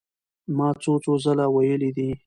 [0.57, 2.09] ما څو څو ځله وئيلي دي